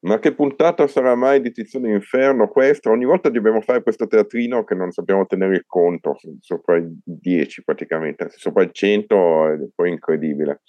[0.00, 2.90] Ma che puntata sarà mai di Tizione Inferno questa?
[2.90, 7.64] Ogni volta dobbiamo fare questo teatrino che non sappiamo tenere il conto, sopra i 10
[7.64, 10.60] praticamente, sopra il 100 è poi incredibile.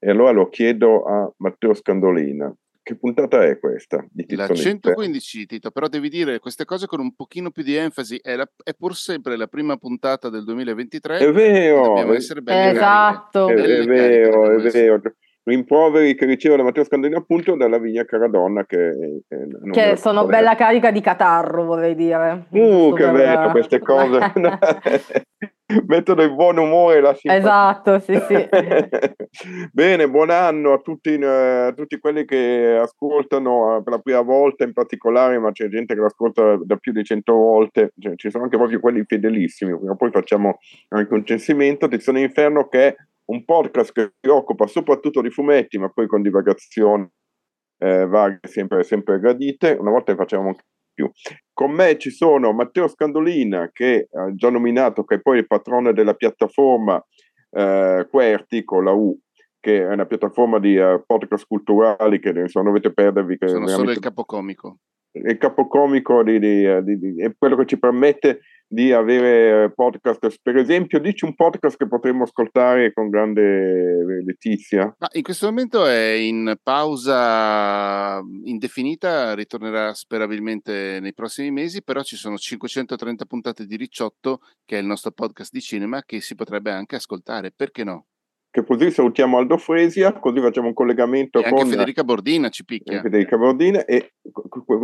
[0.00, 2.52] E allora lo chiedo a Matteo Scandolina.
[2.82, 4.04] Che puntata è questa?
[4.10, 8.16] Di la 115, Tito, però devi dire queste cose con un pochino più di enfasi.
[8.22, 11.18] È, la, è pur sempre la prima puntata del 2023.
[11.18, 11.82] È vero!
[11.82, 13.48] Dobbiamo essere belli Esatto!
[13.48, 15.00] È, è vero, è vero
[15.46, 20.36] rimproveri che ricevo da Matteo Scandolini appunto dalla Vigna Caradonna che, che, che sono poter.
[20.36, 22.46] bella carica di catarro vorrei dire.
[22.50, 24.32] Uh che bello queste cose.
[25.86, 27.38] Mettono il buon umore la simpatia.
[27.38, 28.48] Esatto sì sì.
[29.72, 34.64] Bene buon anno a tutti, a tutti quelli che ascoltano eh, per la prima volta
[34.64, 38.30] in particolare ma c'è gente che lo ascolta da più di cento volte cioè, ci
[38.30, 41.86] sono anche proprio quelli fedelissimi poi facciamo anche un censimento.
[41.88, 46.22] Tizione Inferno che è un podcast che si occupa soprattutto di fumetti, ma poi con
[46.22, 47.08] divagazioni
[47.78, 49.76] eh, varie, sempre, sempre gradite.
[49.78, 51.10] Una volta ne facevamo anche più.
[51.52, 55.92] Con me ci sono Matteo Scandolina, che ha già nominato, che è poi il patrone
[55.92, 57.02] della piattaforma
[57.50, 59.18] eh, Querti con la U,
[59.60, 63.36] che è una piattaforma di uh, podcast culturali che non dovete perdervi.
[63.36, 64.78] Che sono solo il capocomico.
[65.12, 70.38] Il capocomico di, di, di, di, è quello che ci permette di avere podcast.
[70.42, 74.94] Per esempio, dici un podcast che potremmo ascoltare con grande letizia.
[74.98, 82.16] Ma in questo momento è in pausa indefinita, ritornerà sperabilmente nei prossimi mesi, però ci
[82.16, 86.72] sono 530 puntate di Ricciotto, che è il nostro podcast di cinema, che si potrebbe
[86.72, 88.06] anche ascoltare, perché no?
[88.56, 91.68] Che così salutiamo Aldo Fresia, così facciamo un collegamento e con...
[91.68, 93.02] Federica Bordina ci picchia.
[93.02, 94.12] Federica Bordina e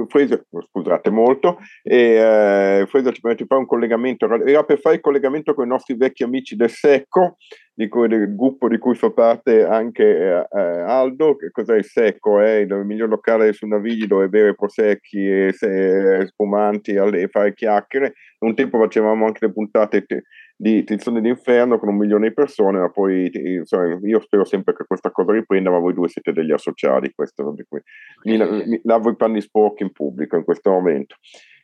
[0.09, 0.39] Fresia,
[0.69, 5.01] scusate molto, e eh, Fresia ci permette di fare un collegamento, era per fare il
[5.01, 7.37] collegamento con i nostri vecchi amici del Secco,
[7.73, 11.87] di cui, del gruppo di cui fa parte anche eh, eh Aldo, che cos'è il
[11.87, 12.41] Secco?
[12.41, 18.13] È il miglior locale su Navigli dove bere prosecchi e se, spumanti e fare chiacchiere.
[18.41, 20.05] Un tempo facevamo anche le puntate...
[20.05, 20.25] Te,
[20.63, 24.85] di Tizione d'Inferno con un milione di persone, ma poi insomma, io spero sempre che
[24.87, 29.41] questa cosa riprenda, ma voi due siete degli associati, questo, mi, mi lavo i panni
[29.41, 31.17] sporchi in pubblico in questo momento.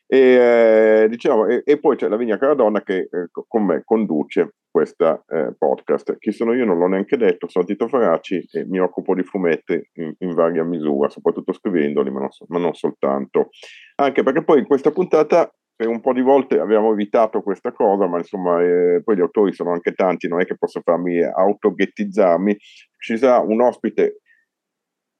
[0.04, 4.54] E, eh, diciamo, e, e, poi c'è la Vigna Caradonna che eh, con me conduce
[4.69, 6.19] questa eh, podcast.
[6.19, 9.80] Chi sono io non l'ho neanche detto, sono Tito Faraci e mi occupo di fumetti
[9.92, 13.50] in, in varia misura, soprattutto scrivendoli, ma non, ma non soltanto.
[13.94, 18.09] Anche perché poi in questa puntata per un po' di volte abbiamo evitato questa cosa,
[18.09, 22.56] ma insomma, eh, poi gli autori sono anche tanti, non è che posso farmi autoghettizzarmi.
[22.99, 24.22] Ci sarà un ospite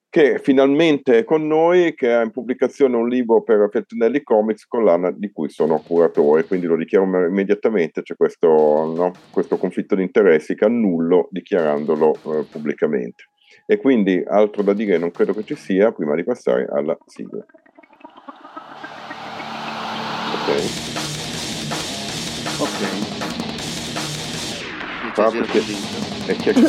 [0.09, 5.11] che finalmente è con noi, che ha in pubblicazione un libro per Feltrinelli Comics, collana
[5.11, 10.55] di cui sono curatore, quindi lo dichiaro immediatamente, c'è questo, no, questo conflitto di interessi
[10.55, 13.29] che annullo dichiarandolo eh, pubblicamente.
[13.65, 17.45] E quindi altro da dire non credo che ci sia prima di passare alla sigla.
[22.57, 22.81] Ok.
[25.15, 25.61] Ah, perché
[26.25, 26.53] è che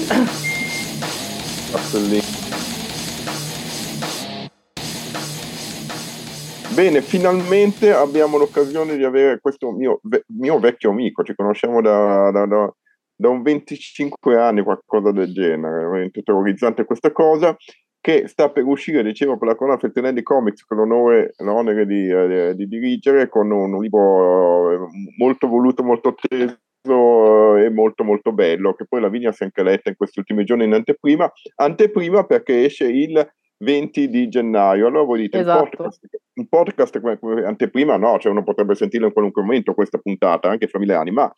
[6.74, 10.00] Bene, finalmente abbiamo l'occasione di avere questo mio,
[10.38, 12.72] mio vecchio amico, ci conosciamo da, da, da,
[13.14, 17.56] da un 25 anni, qualcosa del genere, veramente terrorizzante questa cosa,
[18.00, 22.54] che sta per uscire, dicevo, per la collana Feltrinelli Comics, con l'onore l'onere di, eh,
[22.54, 24.78] di, dirigere, con un, un libro eh,
[25.18, 29.46] molto voluto, molto atteso eh, e molto molto bello, che poi la Vigna si è
[29.46, 34.86] anche letta in questi ultimi giorni in anteprima, anteprima perché esce il 20 di gennaio.
[34.86, 35.60] Allora voi dite, esatto.
[35.62, 36.00] un podcast,
[36.34, 40.68] un podcast come anteprima no, cioè uno potrebbe sentirlo in qualunque momento questa puntata, anche
[40.68, 41.30] fra mille anni, ma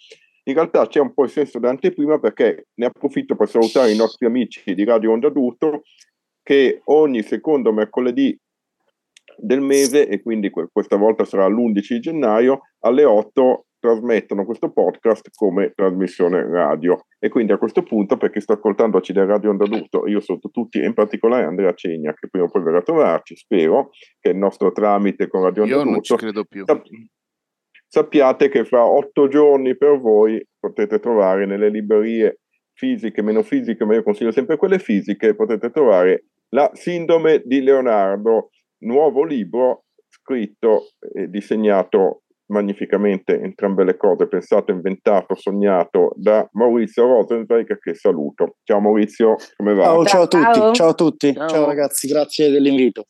[0.44, 4.26] in realtà c'è un po' il senso d'anteprima perché ne approfitto per salutare i nostri
[4.26, 5.82] amici di Radio Onda Adulto
[6.42, 8.36] che ogni secondo mercoledì
[9.36, 15.72] del mese e quindi questa volta sarà l'11 gennaio alle 8 trasmettono questo podcast come
[15.74, 17.06] trasmissione radio.
[17.18, 20.78] E quindi a questo punto per chi sta ascoltando del Radio Andaluto io sotto tutti
[20.78, 23.90] e in particolare Andrea Cegna che prima o poi verrà a trovarci spero
[24.20, 26.64] che il nostro tramite con Radio Andaluto io non ci credo più.
[27.88, 32.38] sappiate che fra otto giorni per voi potete trovare nelle librerie
[32.74, 38.50] fisiche, meno fisiche, ma io consiglio sempre quelle fisiche, potete trovare La sindrome di Leonardo,
[38.80, 47.78] nuovo libro scritto e disegnato magnificamente entrambe le cose, pensato, inventato, sognato da Maurizio Rosenberg
[47.78, 48.56] che saluto.
[48.64, 49.84] Ciao Maurizio, come va?
[49.84, 53.06] Ciao, ciao a tutti, ciao a tutti, ciao, ciao ragazzi, grazie dell'invito.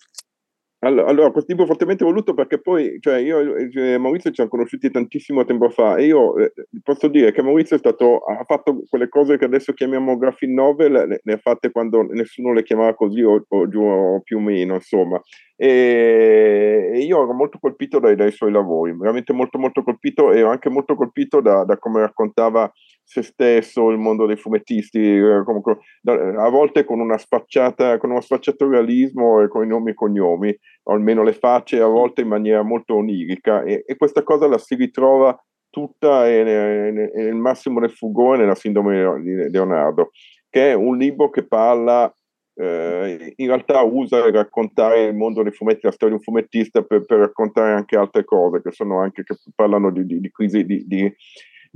[0.84, 5.44] Allora, questo libro fortemente voluto perché poi, cioè, io e Maurizio ci siamo conosciuti tantissimo
[5.44, 6.52] tempo fa e io eh,
[6.82, 11.20] posso dire che Maurizio stato, ha fatto quelle cose che adesso chiamiamo graphic novel, le,
[11.22, 15.20] le ha fatte quando nessuno le chiamava così o, o o più o meno, insomma.
[15.54, 20.40] E, e io ero molto colpito dai, dai, suoi lavori, veramente molto molto colpito e
[20.42, 22.68] anche molto colpito da, da come raccontava
[23.04, 28.20] se stesso, il mondo dei fumettisti, eh, comunque, a volte con una spacciata, con uno
[28.20, 32.28] sfacciato realismo e con i nomi e cognomi, o almeno le facce, a volte in
[32.28, 35.36] maniera molto onirica, e, e questa cosa la si ritrova
[35.68, 40.10] tutta nel massimo del fugone nella sindrome di Leonardo,
[40.50, 42.12] che è un libro che parla
[42.54, 47.04] eh, in realtà usa raccontare il mondo dei fumetti, la storia di un fumettista per,
[47.06, 50.84] per raccontare anche altre cose che sono anche che parlano di, di, di crisi di,
[50.86, 51.10] di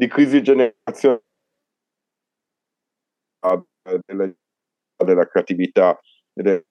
[0.08, 1.22] crisi generazionale
[4.04, 4.32] della,
[5.04, 5.98] della creatività
[6.32, 6.62] della,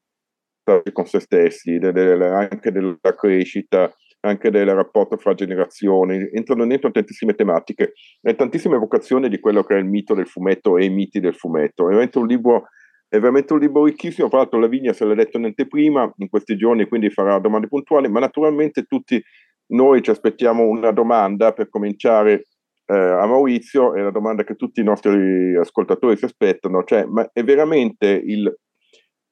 [0.92, 7.36] con se stessi, delle, anche della crescita, anche del rapporto fra generazioni, entrano dentro tantissime
[7.36, 11.20] tematiche e tantissime vocazioni di quello che è il mito del fumetto e i miti
[11.20, 11.84] del fumetto.
[11.86, 12.70] È veramente un libro,
[13.08, 16.58] è veramente un libro ricchissimo, tra l'altro Lavinia se l'ha letto in anteprima in questi
[16.58, 19.22] giorni, quindi farà domande puntuali, ma naturalmente tutti
[19.68, 22.46] noi ci aspettiamo una domanda per cominciare
[22.86, 27.28] eh, a Maurizio è la domanda che tutti i nostri ascoltatori si aspettano, cioè ma
[27.32, 28.54] è veramente il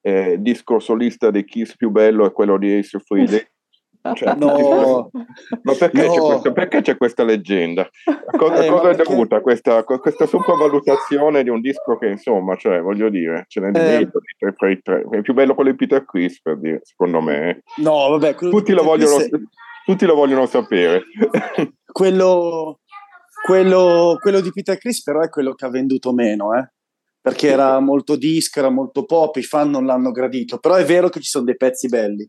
[0.00, 3.42] eh, disco solista dei Kiss più bello è quello di Ace Frehley?
[4.12, 5.08] Cioè, no,
[5.62, 6.12] ma perché, no.
[6.12, 7.88] c'è questa, perché, c'è questa, leggenda?
[8.36, 9.10] Cosa, eh, cosa è perché...
[9.10, 13.78] dovuta questa, questa sopravvalutazione di un disco che insomma, cioè, voglio dire, ce n'è di
[13.78, 14.52] eh.
[14.54, 15.06] tra i tre.
[15.08, 17.62] È più bello quello di Peter Chris, per dire, secondo me.
[17.76, 19.28] No, vabbè, tutti lo, vogliono, è...
[19.86, 21.04] tutti lo vogliono sapere.
[21.90, 22.80] quello,
[23.44, 26.66] quello, quello, di Peter Chris però è quello che ha venduto meno, eh?
[27.20, 31.10] perché era molto disco, era molto pop, i fan non l'hanno gradito, però è vero
[31.10, 32.26] che ci sono dei pezzi belli.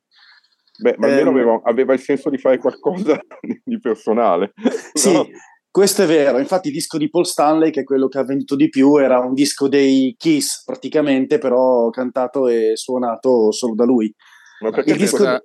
[0.78, 3.18] Beh, ma almeno eh, aveva, aveva, il senso di fare qualcosa
[3.64, 4.52] di personale.
[4.94, 5.26] Sì, no?
[5.72, 6.38] questo è vero.
[6.38, 9.20] Infatti il disco di Paul Stanley, che è quello che ha venduto di più, era
[9.20, 14.14] un disco dei Kiss praticamente, però cantato e suonato solo da lui.
[14.62, 15.18] Ma perché il disco...
[15.18, 15.42] Cosa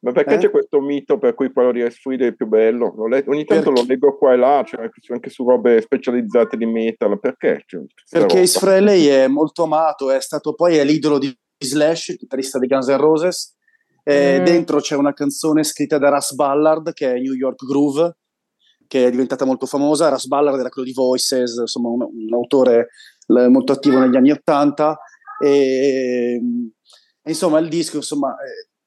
[0.00, 0.38] ma perché eh?
[0.38, 2.94] c'è questo mito per cui quello di S-Freed è più bello?
[2.96, 3.70] Ogni tanto perché?
[3.70, 7.18] lo leggo qua e là, cioè anche su robe specializzate di metal.
[7.18, 7.64] Perché?
[7.66, 12.16] Cioè, perché Ace Frehley è molto amato, è stato poi è l'idolo di Slash, il
[12.16, 13.56] chitarrista di Guns N' Roses.
[14.08, 14.44] Mm.
[14.44, 18.16] Dentro c'è una canzone scritta da Russ Ballard che è New York Groove,
[18.86, 20.08] che è diventata molto famosa.
[20.08, 22.88] Russ Ballard era quello di Voices, insomma, un, un autore
[23.26, 24.96] molto attivo negli anni Ottanta.
[25.44, 26.40] E,
[27.24, 28.34] insomma, il disco, insomma,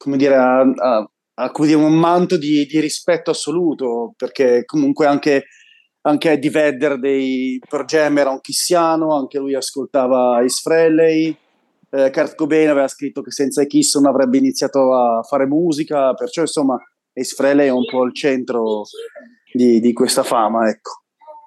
[0.01, 5.45] come dire, a, a, a cui un manto di, di, rispetto assoluto, perché comunque anche,
[6.01, 11.37] anche Eddie Vedder dei Jam era un chissiano, anche lui ascoltava Ace Frehley,
[11.91, 16.15] eh, Kurt Cobain aveva scritto che senza i Kiss non avrebbe iniziato a fare musica,
[16.15, 16.79] perciò insomma
[17.13, 18.83] Ace Frehley è un po' il centro
[19.53, 21.00] di, di questa fama, ecco.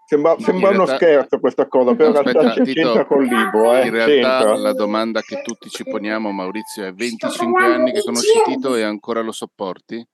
[0.07, 3.75] Sembra, sembra realtà, uno scherzo questa cosa, però in realtà Tito, c'entra col libro.
[3.75, 4.57] Eh, in realtà c'entra.
[4.57, 9.23] la domanda che tutti ci poniamo, Maurizio, è 25 anni che conosci Tito e ancora
[9.23, 10.07] lo sopporti?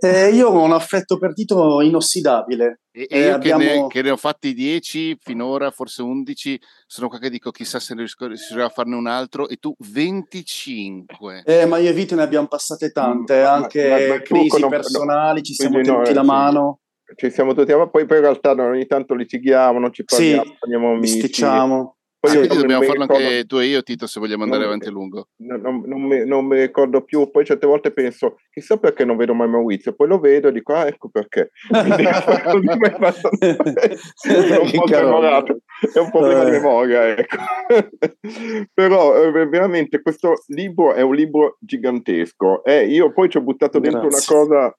[0.00, 2.80] Eh, io ho un affetto per Tito inossidabile.
[2.90, 3.62] E, e io abbiamo...
[3.62, 7.78] che, ne, che, ne, ho fatti 10 finora, forse 11, sono qua che dico chissà
[7.78, 11.42] se riuscirò a farne un altro, e tu 25.
[11.44, 15.42] Eh, ma io e Vito ne abbiamo passate tante, ma, anche ma, ma crisi personali,
[15.42, 16.78] ci siamo tenuti no, la mano
[17.16, 20.56] ci siamo tutti, ma poi, poi in realtà ogni tanto litighiamo, non ci parliamo, sì,
[20.60, 21.18] andiamo amici.
[21.18, 21.96] Sticciamo.
[22.20, 24.88] Poi ah, dobbiamo farlo ricordo, anche tu e io, Tito, se vogliamo andare non, avanti
[24.88, 25.28] a lungo.
[25.38, 27.30] Non, non, non, mi, non, mi, ricordo più.
[27.30, 29.94] Poi certe volte penso, chissà perché non vedo mai Maurizio.
[29.94, 31.52] Poi lo vedo e dico, ah, ecco perché.
[31.70, 32.12] Quindi, è
[34.58, 34.84] un po'.
[35.94, 37.36] È un problema di memoria, ecco.
[38.74, 42.62] Però eh, veramente questo libro è un libro gigantesco.
[42.64, 43.98] Eh, io poi ci ho buttato Grazie.
[43.98, 44.76] dentro una cosa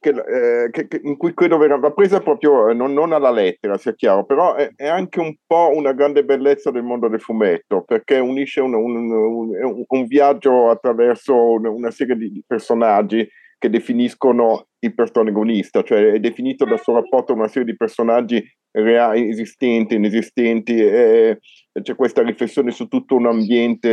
[0.00, 3.76] che, eh, che, che, in cui credo verrà presa proprio eh, non, non, alla lettera,
[3.76, 7.82] sia chiaro, però è, è, anche un po' una grande bellezza del mondo del fumetto,
[7.82, 13.28] perché unisce un, un, un, un viaggio attraverso una serie di personaggi
[13.58, 18.42] che definiscono il protagonista, cioè è definito dal suo rapporto a una serie di personaggi
[18.70, 21.38] reali, esistenti, inesistenti, e
[21.82, 23.88] c'è questa riflessione su tutto un ambiente,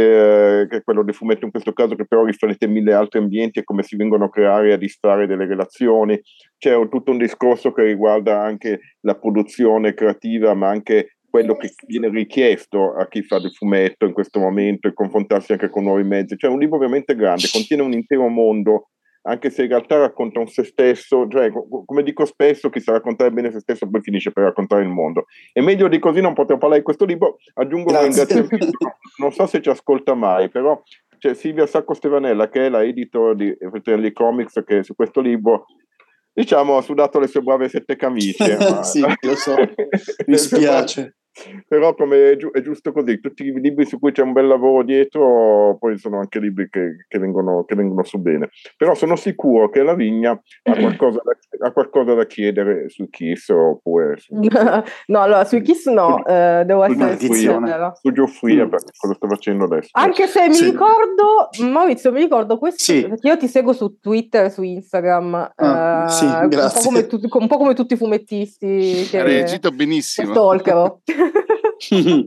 [0.62, 3.60] eh, che è quello del fumetto in questo caso, che però riflette mille altri ambienti
[3.60, 6.20] e come si vengono a creare e a distrarre delle relazioni.
[6.58, 11.72] C'è un, tutto un discorso che riguarda anche la produzione creativa, ma anche quello che
[11.86, 16.04] viene richiesto a chi fa del fumetto in questo momento e confrontarsi anche con nuovi
[16.04, 16.38] mezzi.
[16.38, 18.92] Cioè è un libro veramente grande, contiene un intero mondo
[19.28, 21.52] anche se in realtà racconta un se stesso, cioè
[21.86, 25.26] come dico spesso, chi sa raccontare bene se stesso poi finisce per raccontare il mondo.
[25.52, 28.78] E meglio di così non potevo parlare di questo libro, aggiungo un ringraziamento,
[29.18, 30.82] non so se ci ascolta mai, però
[31.18, 35.66] c'è Silvia Sacco Stevanella che è la editor di Fratelli Comics che su questo libro
[36.32, 38.58] diciamo ha sudato le sue brave sette camicie.
[38.60, 38.84] ma...
[38.84, 39.56] sì, lo so,
[40.28, 41.16] mi spiace
[41.68, 44.48] però come è, gi- è, giusto così, tutti i libri su cui c'è un bel
[44.48, 48.50] lavoro dietro, poi sono anche libri che, che, vengono, che vengono, su bene.
[48.78, 53.50] Però sono sicuro che la Vigna ha qualcosa da, ha qualcosa da chiedere su Kiss
[53.50, 54.18] oppure...
[54.18, 54.36] Su...
[55.08, 57.94] no, allora su Kiss no, eh, devo essere sincera.
[57.96, 58.70] Su Geoffrey, mm.
[58.70, 59.90] cosa sto facendo adesso.
[59.94, 63.08] Anche se mi ricordo, Maurizio, mi ricordo questo, sì.
[63.08, 67.20] perché io ti seguo su Twitter e su Instagram, ah, eh, sì, un, po tu,
[67.40, 69.10] un, po come tutti i fumettisti.
[69.12, 70.32] Hai reagito benissimo.
[70.32, 71.02] Stalkero.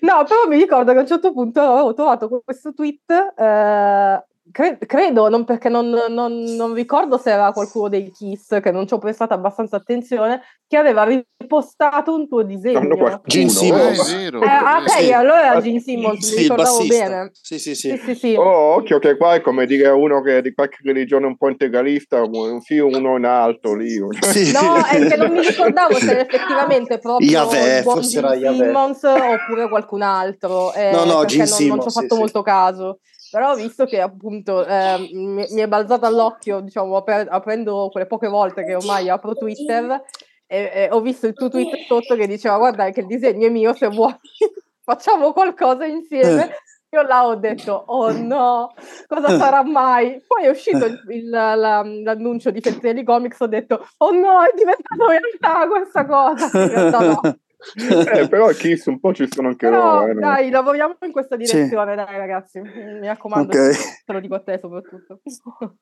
[0.00, 4.78] no, però mi ricordo che a un certo punto avevo trovato questo tweet, eh, cre-
[4.86, 8.94] credo, non perché non, non, non, ricordo se era qualcuno dei Kiss, che non ci
[8.94, 13.20] ho prestato abbastanza attenzione, che aveva ripostato un tuo disegno.
[13.24, 14.12] Gene Simmons.
[14.12, 15.12] Eh, ah, ok, sì.
[15.12, 17.30] allora era Gene Simmons, sì, mi ricordavo bene.
[17.32, 18.00] Sì, sì, sì.
[18.04, 21.26] sì, sì oh, occhio che qua è come dire uno che è di qualche religione
[21.26, 23.94] un po' integralista, un sì, uno in alto lì.
[24.20, 24.52] Sì.
[24.52, 29.68] No, è che non mi ricordavo se era effettivamente proprio Yahweh, forse Gene Simmons oppure
[29.68, 30.72] qualcun altro.
[30.72, 31.68] Eh, no, no, Gene non, Simmons.
[31.68, 32.98] Non ci ho fatto molto caso
[33.30, 38.64] però visto che appunto eh, mi, mi, è balzato all'occhio, diciamo, aprendo quelle poche volte
[38.64, 40.02] che ormai apro Twitter,
[40.46, 43.50] e, e ho visto il tuo tweet sotto che diceva guarda che il disegno è
[43.50, 44.14] mio, se vuoi
[44.86, 46.50] facciamo qualcosa insieme.
[46.50, 46.54] Eh.
[46.90, 48.72] Io là ho detto, oh no,
[49.08, 49.38] cosa eh.
[49.38, 50.22] sarà mai?
[50.24, 54.52] Poi è uscito il, il, la, l'annuncio di Feltrinelli Comics, ho detto, oh no, è
[54.54, 56.62] diventato realtà questa cosa.
[56.62, 57.20] In realtà no.
[57.74, 60.10] eh, però Kiss un po' ci sono anche però, loro.
[60.12, 61.96] Eh, dai, lavoriamo in questa direzione, sì.
[61.96, 62.60] dai ragazzi.
[62.60, 63.72] Mi raccomando, okay.
[64.04, 65.20] te lo dico a te soprattutto.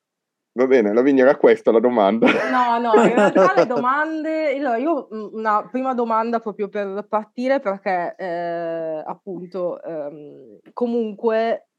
[0.56, 2.28] Va bene, la era questa la domanda.
[2.48, 4.56] No, no, in realtà le domande...
[4.56, 11.70] Allora, io una prima domanda proprio per partire perché eh, appunto ehm, comunque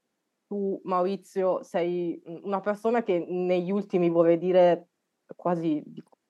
[0.45, 4.89] tu Maurizio sei una persona che negli ultimi vorrei dire
[5.37, 5.81] quasi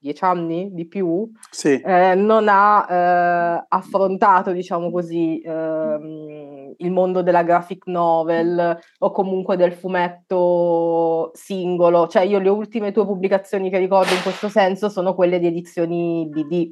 [0.06, 1.82] dieci anni di più, sì.
[1.82, 9.58] eh, non ha eh, affrontato, diciamo così, ehm, il mondo della graphic novel o comunque
[9.58, 12.08] del fumetto singolo.
[12.08, 16.28] Cioè io le ultime tue pubblicazioni che ricordo in questo senso sono quelle di edizioni
[16.30, 16.72] BD.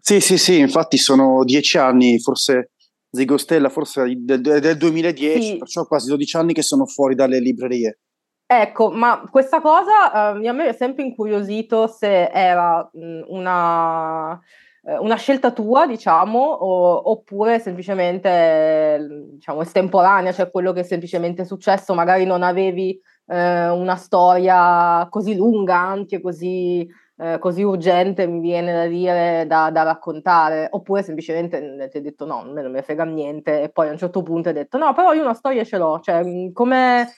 [0.00, 2.72] Sì, sì, sì, infatti sono dieci anni, forse
[3.12, 5.58] Zigostella, forse del, del 2010, sì.
[5.58, 7.98] perciò quasi 12 anni che sono fuori dalle librerie.
[8.54, 14.38] Ecco, ma questa cosa eh, a me è sempre incuriosito se era mh, una,
[14.84, 21.46] eh, una, scelta tua, diciamo, o, oppure semplicemente diciamo, estemporanea, cioè quello che è semplicemente
[21.46, 28.40] successo, magari non avevi eh, una storia così lunga, anche così, eh, così urgente, mi
[28.40, 33.04] viene da dire, da, da, raccontare, oppure semplicemente ti hai detto no, non mi frega
[33.04, 35.78] niente, e poi a un certo punto hai detto no, però io una storia ce
[35.78, 37.08] l'ho, cioè come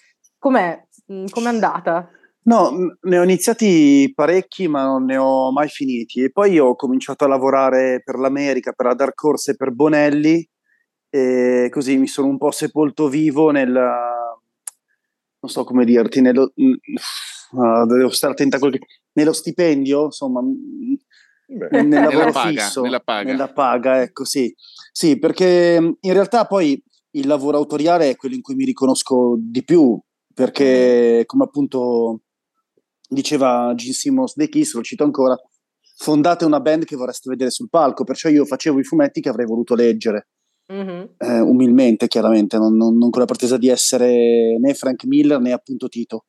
[0.45, 0.79] com'è?
[0.79, 2.09] Mm, com'è andata?
[2.47, 6.23] No, ne ho iniziati parecchi, ma non ne ho mai finiti.
[6.23, 10.47] E poi ho cominciato a lavorare per l'America, per la Dark Horse e per Bonelli,
[11.09, 13.73] e così mi sono un po' sepolto vivo nel.
[13.73, 16.53] non so come dirti, nello.
[17.53, 18.87] Uh, devo stare attenta a quello che.
[19.13, 20.43] nello stipendio, insomma.
[21.47, 23.31] Beh, nel lavoro nella paga, fisso, nella paga.
[23.31, 24.55] Nella paga, ecco, sì.
[24.93, 26.83] Sì, perché in realtà poi
[27.13, 29.99] il lavoro autoriale è quello in cui mi riconosco di più,
[30.35, 32.23] perché come appunto
[33.09, 35.37] diceva Gene Simmons dei Kiss, lo cito ancora,
[35.97, 39.47] fondate una band che vorreste vedere sul palco, perciò io facevo i fumetti che avrei
[39.47, 40.29] voluto leggere.
[40.73, 41.05] Mm-hmm.
[41.19, 45.53] Eh, umilmente, chiaramente, non, non, non, con la pretesa di essere né Frank Miller né
[45.53, 46.25] appunto Tito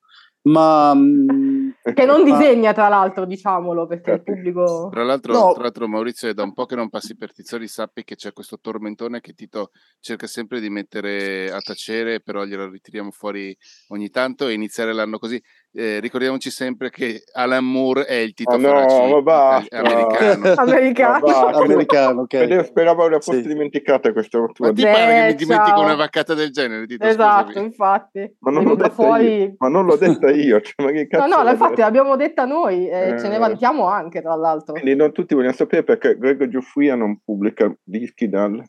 [0.46, 5.54] ma mm, che non disegna tra l'altro diciamolo perché il pubblico tra l'altro, no.
[5.54, 8.32] tra l'altro Maurizio è da un po' che non passi per Tizzoli sappi che c'è
[8.32, 13.56] questo tormentone che Tito cerca sempre di mettere a tacere però glielo ritiriamo fuori
[13.88, 15.42] ogni tanto e iniziare l'anno così
[15.76, 20.54] eh, ricordiamoci sempre che Alan Moore è il Tito Ah, no, americano.
[20.56, 21.20] Americano.
[21.28, 22.38] Ma va, Americano, ok.
[22.38, 23.48] Vedevo- Speravo la fosse Sì.
[23.50, 25.84] dimenticata questa Ma ti Beh, pare che mi dimentico ciao.
[25.84, 27.06] una vaccata del genere, Tito?
[27.06, 27.66] Esatto, Scusami.
[27.66, 28.36] infatti.
[28.40, 29.26] Ma non È l'ho venuta detta fuori...
[29.42, 30.62] io, ma non l'ho detta io.
[30.62, 33.40] Cioè, ma che No, cazzo no, infatti l'abbiamo detta noi e ce ne Eh.
[33.40, 34.74] vantiamo anche, tra l'altro.
[34.74, 38.64] Quindi non tutti vogliono sapere perché Greg Giuffria non pubblica dischi dal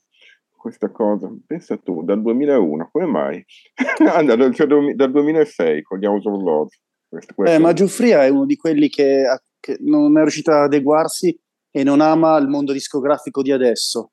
[0.57, 1.31] questa cosa.
[1.47, 3.45] Pensa tu, dal 2001, come mai?
[4.13, 6.81] Ah, dal, cioè, dal 2006 con gli House of Lords.
[7.17, 9.25] Questo- Eh, questo- ma Giuffria è uno di quelli che,
[9.61, 11.37] che non è riuscito ad adeguarsi
[11.71, 14.13] e non ama il mondo discografico di adesso.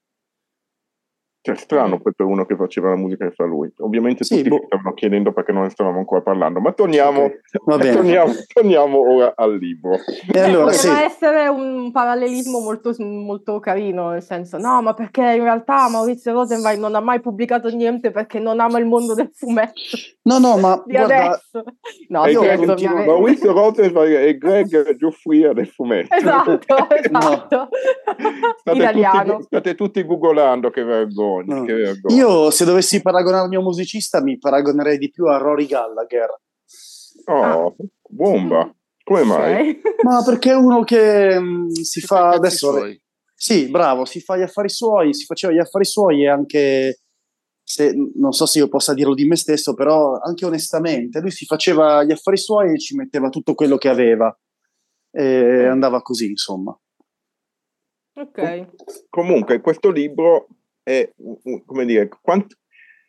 [1.46, 3.70] Cioè, strano poi per uno che faceva la musica che fa lui.
[3.80, 4.56] Ovviamente Sì, tutti boh.
[4.60, 7.34] mi stavano chiedendo perché non ne stavamo ancora parlando, ma torniamo, Ok,
[7.66, 7.92] va bene.
[7.96, 9.98] torniamo, torniamo ora al libro.
[10.34, 11.04] E allora, poteva sì.
[11.04, 16.80] essere un parallelismo molto, molto carino, nel senso, no, ma perché in realtà Maurizio Rosenwein
[16.80, 19.82] non ha mai pubblicato niente perché non ama il mondo del fumetto
[20.24, 21.64] No, no, ma di guarda, adesso.
[22.08, 23.06] No, io continuo- ovviamente.
[23.12, 26.16] Maurizio Rosenberg e Greg Giuffria del fumetto.
[26.16, 26.60] Esatto,
[26.96, 27.68] esatto.
[28.60, 29.32] State Italiano.
[29.34, 31.64] tutti, state tutti googolando, che vergogna, No.
[31.66, 32.16] che vergogna.
[32.16, 36.30] io se dovessi paragonarmi a un musicista mi paragonerei di più a Rory Gallagher.
[37.26, 37.76] Oh,
[38.08, 38.74] bomba.
[39.04, 39.82] Come mai?
[40.04, 42.72] Ma perché è uno che mh, si Che fa adesso...
[42.72, 43.02] suoi.
[43.36, 47.02] Sì, bravo, si fa gli affari suoi, si faceva gli affari suoi e anche,
[47.62, 51.44] se, non so se io possa dirlo di me stesso, però anche onestamente, lui si
[51.46, 54.34] faceva gli affari suoi e ci metteva tutto quello che aveva
[55.12, 56.78] e andava così, insomma.
[58.16, 58.68] Ok.
[59.10, 60.48] Comunque, questo libro
[60.84, 61.10] è,
[61.66, 62.58] come dire, quant-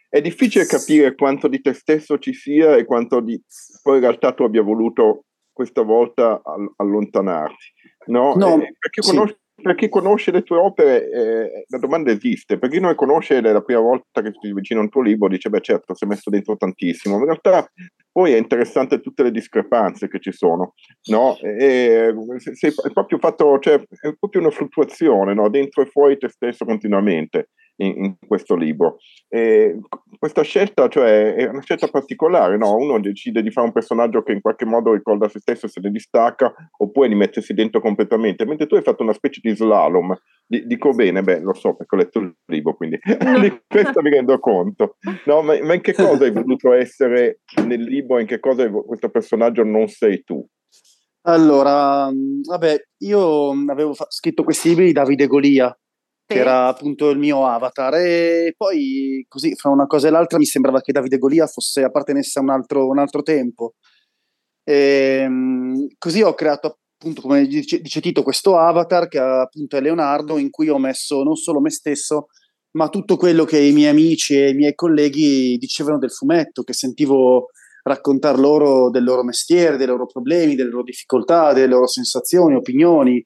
[0.08, 3.40] è difficile capire quanto di te stesso ci sia e quanto di
[3.82, 7.64] poi in realtà tu abbia voluto questa volta all- allontanarti.
[8.06, 8.34] No?
[8.34, 9.10] No, Eh, per, chi sì.
[9.10, 12.58] conosce, per chi conosce le tue opere, eh, la domanda esiste.
[12.58, 15.28] Per chi non le conosce la prima volta che si avvicina a un tuo libro,
[15.28, 17.18] dice: Beh, certo, si è messo dentro tantissimo.
[17.18, 17.66] In realtà
[18.12, 20.74] poi è interessante tutte le discrepanze che ci sono.
[21.08, 21.36] No?
[21.38, 25.48] E, se- se- è proprio fatto, cioè, è proprio una fluttuazione no?
[25.50, 28.98] dentro e fuori te stesso continuamente in, in questo libro.
[29.28, 29.78] E
[30.18, 32.76] questa scelta, cioè, è una scelta particolare, no?
[32.76, 35.90] Uno decide di fare un personaggio che in qualche modo ricorda se stesso, se ne
[35.90, 40.16] distacca, oppure di mettersi dentro completamente, mentre tu hai fatto una specie di slalom.
[40.46, 42.98] Di- dico bene, beh, lo so perché ho letto il libro, quindi
[43.40, 44.96] di questo mi rendo conto.
[45.24, 48.18] No, ma, ma in che cosa hai voluto essere nel libro?
[48.18, 50.46] In che cosa questo personaggio non sei tu?
[51.26, 55.74] Allora, vabbè, io avevo fa- scritto questi libri di Davide Golia,
[56.26, 60.46] che era appunto il mio avatar, e poi così fra una cosa e l'altra mi
[60.46, 63.74] sembrava che Davide Golia fosse appartenesse a un altro, un altro tempo.
[64.64, 69.80] E, mh, così ho creato appunto, come dice, dice Tito, questo avatar che appunto è
[69.80, 72.28] Leonardo, in cui ho messo non solo me stesso,
[72.76, 76.72] ma tutto quello che i miei amici e i miei colleghi dicevano del fumetto, che
[76.72, 77.50] sentivo
[77.82, 83.22] raccontar loro del loro mestiere, dei loro problemi, delle loro difficoltà, delle loro sensazioni, opinioni.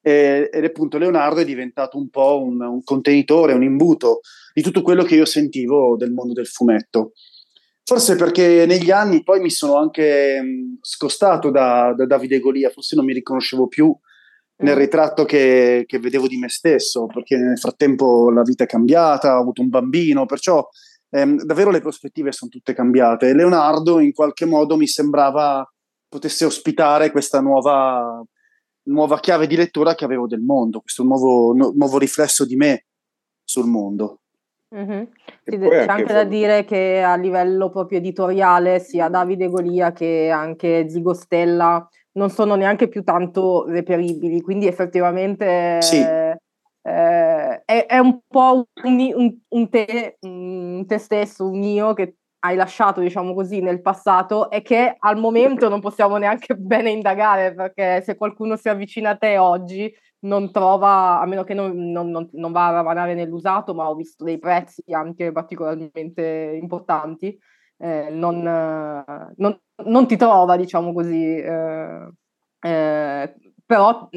[0.00, 4.20] E, ed appunto Leonardo è diventato un po' un, un contenitore, un imbuto
[4.52, 7.12] di tutto quello che io sentivo del mondo del fumetto.
[7.84, 12.94] Forse perché negli anni poi mi sono anche mh, scostato da, da Davide Golia, forse
[12.94, 13.96] non mi riconoscevo più
[14.60, 19.36] nel ritratto che, che vedevo di me stesso, perché nel frattempo la vita è cambiata,
[19.36, 20.66] ho avuto un bambino, perciò
[21.10, 23.34] ehm, davvero le prospettive sono tutte cambiate.
[23.34, 25.66] Leonardo in qualche modo mi sembrava
[26.08, 28.22] potesse ospitare questa nuova,
[28.88, 32.86] nuova chiave di lettura che avevo del mondo, questo nuovo, nu- nuovo riflesso di me
[33.44, 34.20] sul mondo.
[34.70, 35.08] Mhm.
[35.44, 39.92] E Sì, c'è anche anche da dire che a livello proprio editoriale sia Davide Golia
[39.92, 46.00] che anche Zigo Stella non sono neanche più tanto reperibili, quindi effettivamente Sì.
[46.00, 46.36] eh,
[46.82, 52.56] è, è un po' un, un- un te, un te stesso, un io che hai
[52.56, 58.00] lasciato, diciamo così, nel passato e che al momento non possiamo neanche bene indagare perché
[58.02, 62.28] se qualcuno si avvicina a te oggi non trova, a meno che non, non- non-
[62.32, 67.38] non va a ravanare nell'usato, ma ho visto dei prezzi anche particolarmente importanti,
[67.78, 71.36] eh, non, ti trova, diciamo così.
[71.36, 72.08] eh,
[72.60, 74.08] eh, però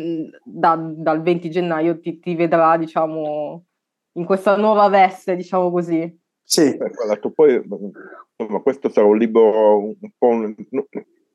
[0.44, 3.66] da- dal 20 gennaio ti, ti vedrà, diciamo,
[4.14, 6.20] in questa nuova veste, diciamo così.
[6.52, 10.54] Sì, Beh, guarda, tu poi, insomma, questo sarà un libro un po' un-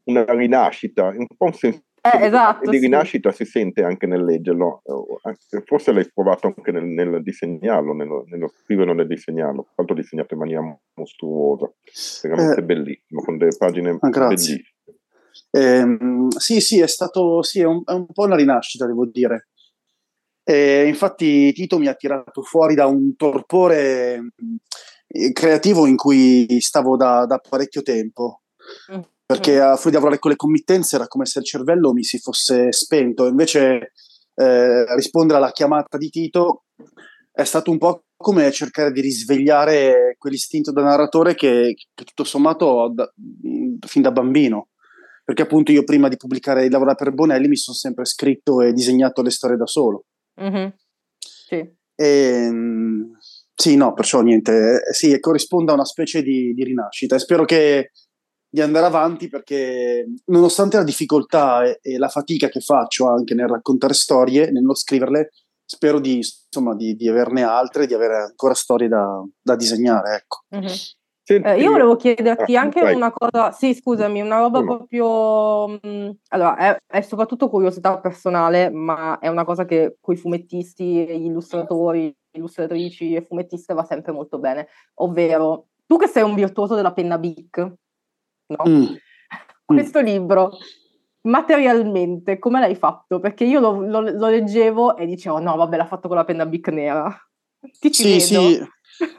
[0.05, 2.83] una rinascita, un po' un senso Eh, esatto, di sì.
[2.83, 8.25] rinascita si sente anche nel leggerlo, eh, forse l'hai provato anche nel, nel disegnarlo, nello,
[8.29, 11.73] nello scriverlo e nel disegnarlo, l'altro disegnato in maniera mostruosa,
[12.23, 14.75] veramente Eh, bellissimo, con delle pagine ah, bellissime.
[15.51, 19.49] Ehm, sì, sì, è stato sì, è un, è un po' una rinascita, devo dire.
[20.45, 24.21] E infatti Tito mi ha tirato fuori da un torpore eh,
[25.33, 28.43] creativo in cui stavo da, da parecchio tempo.
[28.93, 29.01] Mm.
[29.25, 32.19] perché a fuori di lavorare con le committenze era come se il cervello mi si
[32.19, 33.93] fosse spento, invece
[34.35, 36.65] eh, rispondere alla chiamata di Tito
[37.33, 42.65] è stato un po' come cercare di risvegliare quell'istinto da narratore che, che tutto sommato
[42.65, 43.13] ho da,
[43.87, 44.69] fin da bambino.
[45.23, 48.73] Perché appunto io prima di pubblicare e lavorare per Bonelli mi sono sempre scritto e
[48.73, 50.05] disegnato le storie da solo.
[50.41, 50.69] Mm-hmm.
[51.19, 51.57] Sì.
[51.57, 53.17] E, ehm,
[53.59, 57.47] sì, no, perciò niente, eh, sì, corrisponde a una specie di, di rinascita e spero
[57.47, 57.91] che
[58.49, 63.49] di andare avanti perché nonostante la difficoltà e, e, la fatica che faccio anche nel
[63.49, 65.31] raccontare storie, nello scriverle,
[65.65, 70.17] spero di, insomma, di, di averne altre, di avere ancora storie da, da disegnare.
[70.17, 70.45] Ecco.
[70.55, 70.75] Mm-hmm.
[71.29, 72.95] Eh, io volevo chiederti ah, anche vai.
[72.95, 75.67] una cosa, sì, scusami, una roba proprio.
[75.67, 80.19] Mh, mm, allora, è, è, soprattutto curiosità personale, ma è una cosa che con i
[80.19, 84.69] fumettisti, gli illustratori, illustratrici e fumettiste va sempre molto bene.
[84.95, 88.65] Ovvero, tu che sei un virtuoso della penna Bic, no?
[88.69, 88.95] Mm.
[89.65, 90.05] Questo mm.
[90.05, 90.53] libro
[91.23, 93.19] materialmente come l'hai fatto?
[93.19, 96.47] Perché io lo, lo, lo, leggevo e dicevo no, vabbè, l'ha fatto con la penna
[96.47, 97.15] Bic nera.
[97.81, 98.49] Ti ci sì, vedo.
[98.49, 98.67] sì.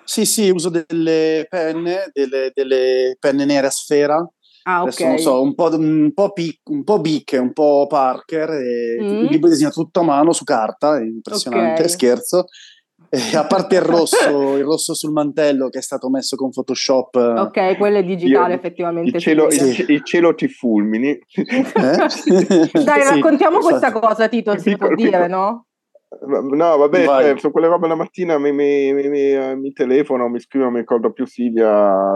[0.03, 4.27] Sì, sì, uso delle penne, delle, delle penne nere a sfera.
[4.63, 8.49] Ah, Adesso non so, un po', un po', pic, un po Bic, un po' Parker.
[8.49, 9.23] Mm.
[9.23, 11.89] Il libro è disegnato tutto a mano su carta, è impressionante, okay.
[11.89, 12.45] scherzo.
[13.09, 17.15] E a parte il rosso, il rosso sul mantello che è stato messo con Photoshop.
[17.15, 19.15] Ok, quello è digitale Io, effettivamente.
[19.17, 21.09] Il cielo, il, il cielo, ti fulmini.
[21.09, 21.65] Eh?
[22.83, 25.67] Dai, raccontiamo sì, questa cosa, Tito, si può dire, no?
[26.25, 30.39] No, vabbè, cioè, su quelle robe la mattina mi, mi, mi, mi, mi telefono, mi
[30.39, 32.15] scrive, non mi ricordo più Silvia,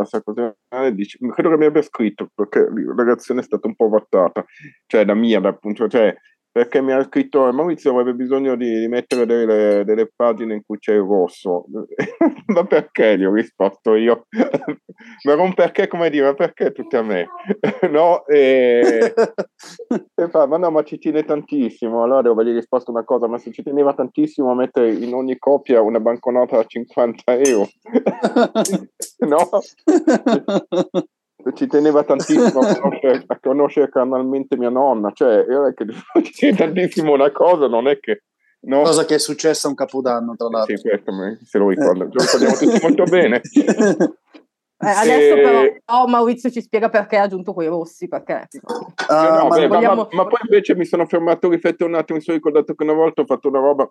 [0.94, 4.46] dice, credo che mi abbia scritto perché la reazione è stata un po' vattata,
[4.88, 6.16] cioè da mia, dal punto, cioè
[6.52, 10.78] perché mi ha scritto Maurizio avrebbe bisogno di, di mettere delle, delle, pagine in cui
[10.80, 11.66] c'è il rosso.
[12.48, 13.18] Ma perché?
[13.18, 14.28] Gli ho risposto io.
[15.26, 17.28] Ma non perché come dire ma perché tutte a me?
[17.90, 19.14] No e,
[20.16, 22.04] e fa ma no ma ci tiene tantissimo.
[22.04, 25.38] Allora devo avergli risposto una cosa ma se ci teneva tantissimo a mettere in ogni
[25.38, 27.68] copia una banconota da 50 euro.
[29.20, 29.50] No
[31.54, 35.86] ci teneva tantissimo a conoscere, a conoscere carnalmente mia nonna, cioè era che
[36.24, 38.24] ci tiene tantissimo una cosa, non è che...
[38.64, 38.84] No?
[38.84, 40.78] Cosa che è successa un capodanno, tra l'altro.
[40.78, 41.12] Sì, questo
[41.44, 43.42] se lo ricordo, lo ricordiamo tutti molto bene.
[44.84, 45.42] Eh, adesso e...
[45.44, 48.48] però oh, Maurizio ci spiega perché ha aggiunto quei rossi, perché...
[49.08, 50.08] Ah, no, ma, beh, vogliamo...
[50.12, 52.94] ma, ma, poi invece mi sono fermato, rifletto un attimo, mi sono ricordato che una
[52.94, 53.88] volta ho fatto una roba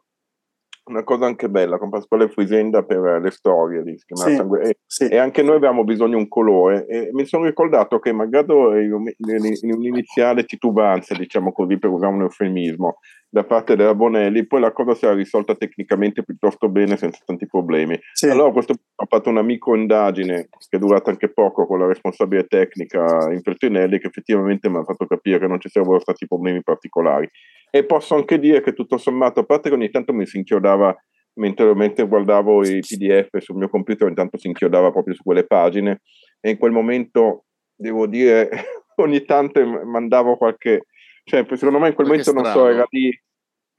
[0.90, 5.04] una cosa anche bella con Pasquale Frisenda per le storie di sì, e, sì.
[5.06, 8.52] e, anche noi abbiamo bisogno di un colore e mi sono ricordato che magari
[8.86, 12.98] in un'iniziale titubanza diciamo così per usare un eufemismo
[13.32, 17.46] da parte della Bonelli poi la cosa si era risolta tecnicamente piuttosto bene senza tanti
[17.46, 18.28] problemi sì.
[18.28, 22.46] allora questo, ho fatto una micro indagine che è durata anche poco con la responsabile
[22.46, 26.62] tecnica in Feltrinelli che effettivamente mi ha fatto capire che non ci sarebbero stati problemi
[26.62, 27.30] particolari
[27.70, 30.94] e posso anche dire che tutto sommato, a parte che ogni tanto mi si inchiodava
[31.34, 36.00] mentre, mentre guardavo i PDF sul mio computer, intanto si inchiodava proprio su quelle pagine
[36.40, 38.50] e in quel momento, devo dire,
[38.96, 40.86] ogni tanto mandavo qualche...
[41.22, 42.42] Cioè, secondo me in quel Perché momento, strano.
[42.42, 43.10] non so, era lì...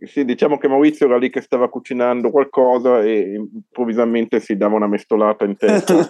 [0.04, 4.88] Sì, diciamo che Maurizio era lì che stava cucinando qualcosa e improvvisamente si dava una
[4.88, 5.94] mestolata in testa.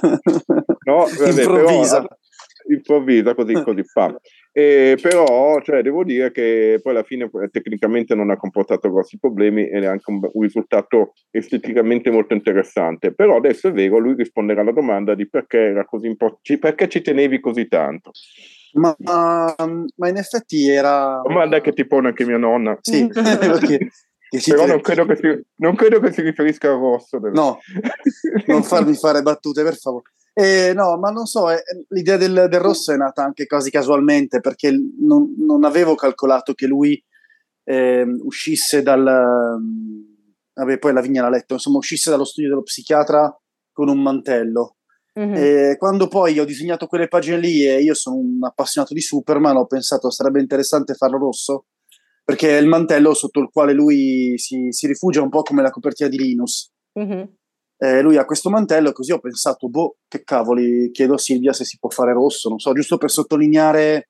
[0.85, 2.01] no, vabbè, Improvvisa.
[2.01, 2.17] Però,
[2.69, 4.15] improvvisa così, così fa.
[4.53, 9.17] E però cioè, devo dire che poi alla fine eh, tecnicamente non ha comportato grossi
[9.17, 13.13] problemi ed è anche un, un, risultato esteticamente molto interessante.
[13.13, 17.01] Però adesso è vero, lui risponderà alla domanda di perché era così importante, perché ci
[17.01, 18.11] tenevi così tanto.
[18.73, 21.21] Ma, ma, in effetti era.
[21.23, 22.77] Domanda che ti pone anche mia nonna.
[22.81, 23.89] Sì, perché,
[24.45, 27.19] però non credo, si, non credo, che si, riferisca al rosso.
[27.19, 27.59] No,
[28.47, 30.11] non farmi fare battute, per favore.
[30.41, 34.39] Eh, no, ma non so, eh, l'idea del, del, rosso è nata anche quasi casualmente
[34.39, 36.99] perché non, non avevo calcolato che lui
[37.63, 39.03] eh, uscisse dal...
[40.53, 43.39] vabbè, poi la vigna l'ha letto, insomma, uscisse dallo studio dello psichiatra
[43.71, 44.77] con un mantello.
[45.19, 45.73] Mm-hmm.
[45.75, 49.67] Quando poi ho disegnato quelle pagine lì e io sono un appassionato di Superman, ho
[49.67, 51.65] pensato sarebbe interessante farlo rosso
[52.23, 55.69] perché è il mantello sotto il quale lui si, si rifugia un po' come la
[55.69, 56.71] copertina di Linus.
[56.97, 57.23] Mm-hmm
[57.83, 61.65] eh, lui ha questo mantello, così ho pensato, boh, che cavoli, chiedo a Silvia se
[61.65, 64.09] si può fare rosso, non so, giusto per sottolineare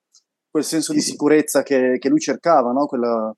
[0.50, 2.86] quel senso di sicurezza che, che lui cercava, no?
[2.86, 3.34] quella,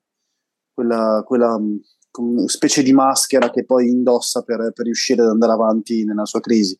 [0.74, 6.04] quella, quella mm, specie di maschera che poi indossa per, per, riuscire ad andare avanti
[6.04, 6.76] nella sua crisi.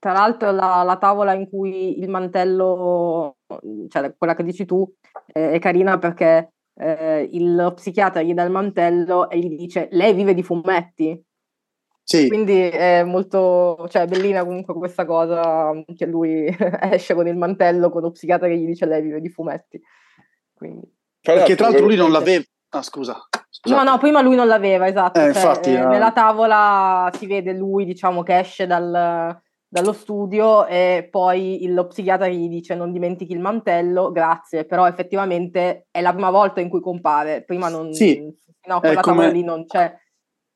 [0.00, 3.36] Tra l'altro la, la, tavola in cui il mantello,
[3.86, 4.84] cioè quella che dici tu,
[5.32, 10.12] eh, è carina perché eh, il psichiatra gli dà il mantello e gli dice lei
[10.12, 11.24] vive di fumetti
[12.10, 12.26] Sì.
[12.26, 16.44] Quindi è molto, cioè bellina comunque questa cosa che lui
[16.90, 19.80] esce con il mantello con lo psichiatra che gli dice lei vive di fumetti.
[20.52, 20.92] Quindi.
[21.20, 22.42] Perché tra l'altro lui non l'aveva.
[22.70, 23.16] Ah, scusa.
[23.48, 23.84] Scusate.
[23.84, 25.20] No, no, prima lui non l'aveva, esatto.
[25.20, 30.66] Eh, cioè, infatti, eh, nella tavola si vede lui, diciamo, che esce dal, dallo studio
[30.66, 36.00] e poi il, lo psichiatra gli dice non dimentichi il mantello, grazie, però effettivamente è
[36.00, 37.92] la prima volta in cui compare, prima non...
[37.92, 38.20] Sì,
[38.66, 39.96] no, quella come, tavola lì non c'è.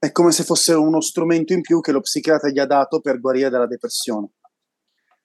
[0.05, 3.21] È come se fosse uno strumento in più che lo psichiatra gli ha dato per
[3.21, 4.33] guarire dalla depressione.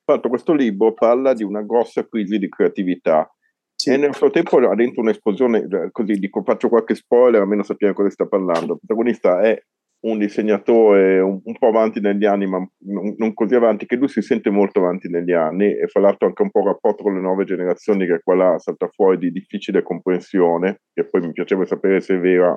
[0.05, 3.29] Fatto, questo libro parla di una grossa crisi di creatività
[3.75, 3.91] sì.
[3.91, 8.09] E nel frattempo ha dentro un'esplosione, eh, così dico, faccio qualche spoiler, almeno sappiamo cosa
[8.09, 8.73] sta parlando.
[8.73, 9.61] Il protagonista è
[10.05, 14.07] un disegnatore un, un, po' avanti negli anni, ma non, non, così avanti, che lui
[14.07, 17.21] si sente molto avanti negli anni e fra l'altro anche un po' rapporto con le
[17.21, 21.99] nuove generazioni che qua là salta fuori di difficile comprensione, che poi mi piaceva sapere
[21.99, 22.51] se è vera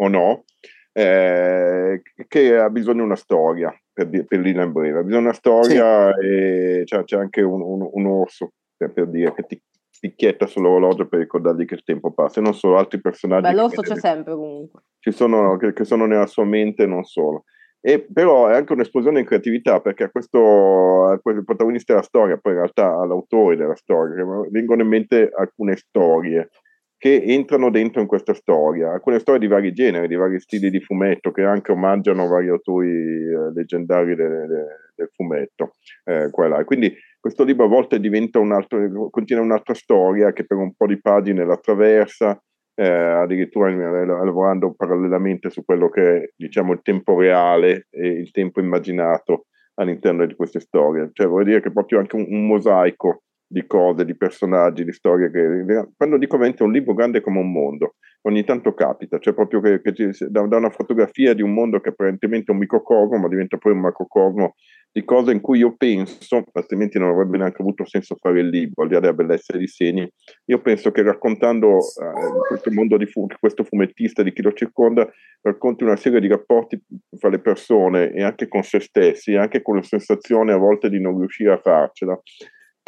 [0.00, 0.44] o no,
[0.92, 5.26] eh, che ha bisogno di una storia, per, per dirla in breve, ha bisogno di
[5.26, 6.26] una storia sì.
[6.26, 9.62] e c'è, c'è anche un, un, un orso, per, per dire, che ti
[10.00, 13.48] picchietta sull'orologio per ricordargli che il tempo passa, e non solo altri personaggi.
[13.48, 14.82] Beh, l'osso c'è sempre comunque.
[14.98, 17.44] Ci sono, che, che, sono nella sua mente non solo.
[17.80, 22.36] E però è anche un'esplosione in creatività perché a questo, a questo protagonista della storia,
[22.36, 26.50] poi in realtà all'autore della storia, vengono in mente alcune storie
[26.98, 30.80] che entrano dentro in questa storia, alcune storie di vari generi, di vari stili di
[30.80, 34.64] fumetto che anche omaggiano vari autori eh, leggendari de, de,
[34.96, 35.74] del fumetto.
[36.04, 36.28] Eh,
[36.64, 40.86] quindi questo libro a volte diventa un altro, contiene un'altra storia che per un po'
[40.86, 42.36] di pagine la attraversa,
[42.74, 43.70] eh, addirittura
[44.04, 50.26] lavorando parallelamente su quello che è diciamo, il tempo reale e il tempo immaginato all'interno
[50.26, 51.10] di queste storie.
[51.12, 54.92] Cioè, vuol dire che è proprio anche un, un mosaico di cose, di personaggi, di
[54.92, 55.30] storie.
[55.30, 59.60] Che, quando dico veramente un libro grande come un mondo, ogni tanto capita, cioè proprio
[59.60, 59.92] che, che
[60.28, 63.72] da, da, una fotografia di un mondo che apparentemente è un microcosmo, ma diventa poi
[63.72, 64.54] un macrocosmo
[64.90, 68.82] di cose in cui io penso, altrimenti non avrebbe neanche avuto senso fare il libro,
[68.82, 70.08] al di là della bellezza dei disegni,
[70.46, 75.08] io penso che raccontando eh, questo mondo di fu- questo fumettista, di chi lo circonda,
[75.42, 76.82] racconti una serie di rapporti
[77.16, 81.00] fra le persone e anche con se stessi, anche con la sensazione a volte di
[81.00, 82.18] non riuscire a farcela,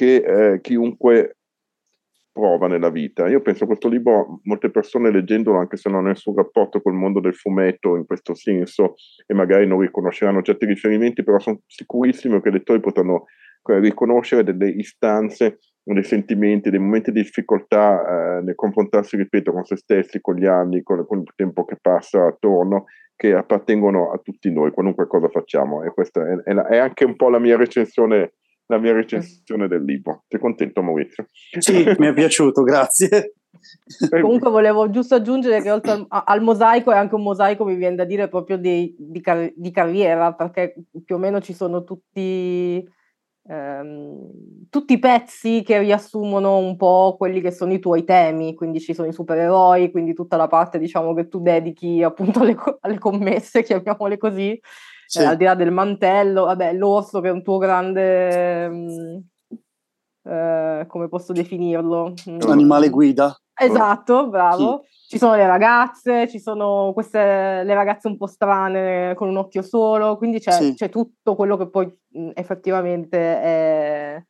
[0.01, 0.15] che
[0.55, 1.37] eh, chiunque
[2.33, 3.29] prova nella vita.
[3.29, 7.21] Io penso questo libro, molte persone leggendolo, anche se non hanno nessun rapporto col mondo
[7.21, 8.95] del fumetto in questo senso,
[9.27, 13.27] e magari non riconosceranno certi riferimenti, però sono sicurissimo che i lettori potranno
[13.69, 19.65] eh, riconoscere delle istanze, dei sentimenti, dei momenti di difficoltà eh, nel confrontarsi, ripeto, con
[19.65, 22.85] se stessi, con gli anni, con, con, il tempo che passa attorno,
[23.17, 25.83] che appartengono a tutti noi, qualunque cosa facciamo.
[25.83, 28.33] E questa è, è anche un po' la mia recensione
[28.71, 30.25] la mia recensione del libro.
[30.29, 31.27] Sei contento Maurizio?
[31.59, 33.35] Sì, mi è piaciuto, grazie.
[34.09, 37.97] Comunque volevo giusto aggiungere che oltre al, al, mosaico è anche un mosaico, mi viene
[37.97, 42.89] da dire, proprio di, di, car- di carriera, perché più o meno ci sono tutti,
[43.49, 44.31] ehm,
[44.71, 48.95] tutti i pezzi che riassumono un po' quelli che sono i tuoi temi, quindi ci
[48.95, 53.63] sono i supereroi, quindi tutta la parte diciamo che tu dedichi appunto alle, alle commesse,
[53.65, 54.59] chiamiamole così,
[55.11, 55.19] sì.
[55.19, 58.69] eh, al di là del mantello, vabbè, l'orso che è un tuo grande...
[58.69, 59.19] Mh, mm,
[60.23, 62.15] eh, come posso definirlo?
[62.29, 62.39] Mm.
[62.49, 63.37] Animale guida.
[63.53, 64.85] Esatto, bravo.
[64.85, 65.09] Sì.
[65.09, 69.63] Ci sono le ragazze, ci sono queste le ragazze un po' strane con un occhio
[69.63, 70.75] solo, quindi c'è, sì.
[70.75, 74.25] c'è tutto quello che poi mh, mm, effettivamente è,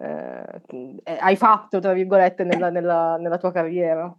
[0.00, 4.12] eh, hai fatto, tra virgolette, nella, nella, nella tua carriera.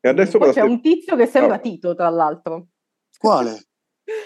[0.00, 1.60] E adesso c'è un tizio che sembra oh.
[1.60, 2.66] Tito, tra l'altro.
[3.16, 3.66] Quale?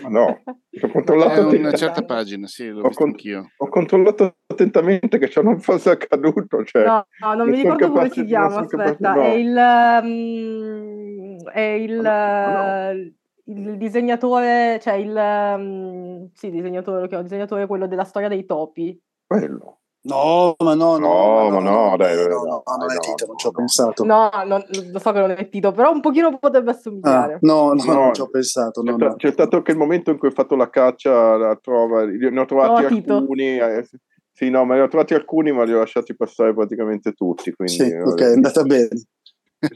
[0.03, 0.43] Ma no,
[0.83, 3.51] ho controllato è una certa pagina, sì, l'ho ho visto con- anch'io.
[3.57, 6.65] Ho controllato attentamente che ciò non fosse accaduto.
[6.65, 9.23] Cioè, no, no, non mi ricordo come si chiama, aspetta, no.
[9.23, 9.57] è il...
[10.03, 11.95] Um, è il...
[11.95, 13.19] No, no.
[13.45, 18.97] Il disegnatore, cioè il um, sì, disegnatore, lo chiamo disegnatore quello della storia dei topi.
[19.27, 19.80] Quello.
[20.03, 23.51] No, ma no, no, no, no, dai, no, no, non è Tito, non ci ho
[23.51, 24.03] pensato.
[24.05, 27.35] No, no, lo so che non è Tito, però un pochino potrebbe assomigliare.
[27.35, 28.83] Ah, no, no, non ci ho pensato.
[28.83, 32.07] C'è, no, c'è stato anche il momento in cui ho fatto la caccia, la trova,
[32.07, 33.59] ne ho trovati alcuni.
[33.59, 33.87] Eh,
[34.33, 37.53] sì, no, ma ne ho trovati alcuni, ma li ho lasciati passare praticamente tutti.
[37.53, 38.89] Quindi, sì, ok, è andata bene.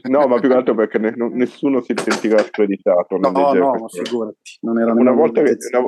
[0.09, 3.17] No, ma più che altro perché ne, nessuno si sentirà screditato.
[3.17, 4.57] No, no, no figurati.
[4.61, 5.87] Non era una volta, che, una,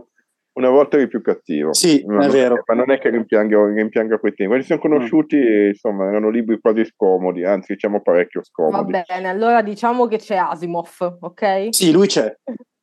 [0.57, 1.73] una volta eri più cattivo.
[1.73, 2.63] Sì, ma è vero.
[2.65, 4.45] Ma non è che rimpianga, quei tempi.
[4.45, 5.67] Quando ci siamo conosciuti, mm.
[5.67, 8.91] insomma, erano libri quasi scomodi, anzi, diciamo parecchio scomodi.
[8.91, 11.67] Va bene, allora diciamo che c'è Asimov, ok?
[11.69, 12.35] Sì, lui c'è.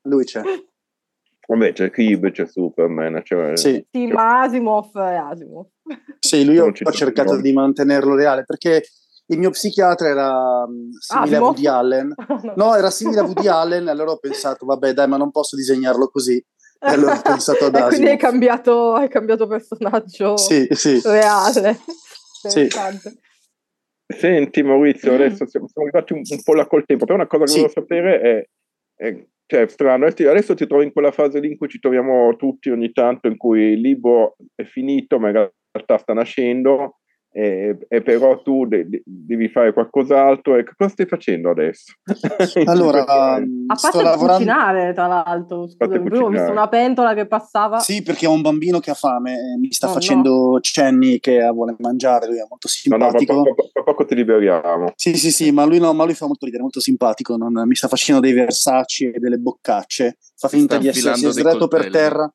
[0.02, 0.42] Lui c'è.
[1.46, 3.20] Vabbè, c'è Kib, c'è Superman.
[3.22, 3.84] C'è, sì.
[3.90, 5.66] sì, ma Asimov è Asimov.
[6.20, 8.82] Sì, lui ho, ho cercato di mantenerlo reale perché
[9.26, 12.14] il mio psichiatra era mm, simile ah, a Woody Allen.
[12.56, 16.08] no, era simile a Woody Allen, allora ho pensato, vabbè, dai, ma non posso disegnarlo
[16.08, 16.42] così
[16.86, 18.30] E allora ho pensato ad e quindi hai Asimov.
[18.30, 21.00] cambiato, hai cambiato personaggio Sì, sì.
[21.04, 21.78] reale.
[22.46, 22.68] Sì.
[24.06, 25.14] Senti Maurizio, Mm.
[25.14, 27.56] adesso siamo, siamo arrivati un, un po' là col tempo, però una cosa che Sì.
[27.60, 28.48] volevo sapere è,
[28.96, 32.36] è cioè, strano, adesso, adesso ti trovi in quella fase lì in cui ci troviamo
[32.36, 37.00] tutti ogni tanto, in cui il libro è finito, ma in realtà sta nascendo,
[37.36, 40.56] e, e però tu de- de- devi fare qualcos'altro.
[40.56, 41.92] E che cosa stai facendo adesso?
[42.66, 43.02] Allora,
[43.40, 44.44] mh, A sto parte lavorando...
[44.44, 45.66] cucinare, tra l'altro.
[45.68, 47.78] Scusa, ho visto una pentola che passava.
[47.80, 51.40] Sì, perché ho un bambino che ha fame e mi sta Oh, facendo cenni che
[51.48, 53.42] vuole mangiare, lui è molto No, no, simpatico.
[53.72, 54.92] tra poco, ti liberiamo.
[54.94, 57.74] Sì, sì, sì, ma lui, no, ma lui fa molto ridere, molto simpatico, non- mi
[57.74, 62.32] sta facendo dei versacci e delle boccacce, fa finta sta di essere sdraiato per terra.